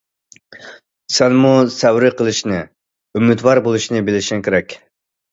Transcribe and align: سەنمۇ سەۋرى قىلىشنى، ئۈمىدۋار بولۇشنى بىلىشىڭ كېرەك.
سەنمۇ 1.17 1.49
سەۋرى 1.73 2.09
قىلىشنى، 2.21 2.61
ئۈمىدۋار 3.19 3.61
بولۇشنى 3.67 4.01
بىلىشىڭ 4.07 4.41
كېرەك. 4.49 4.75